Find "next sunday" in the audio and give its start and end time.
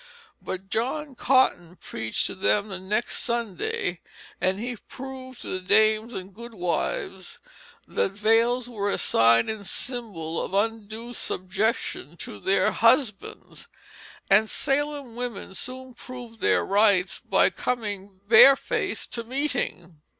2.79-3.99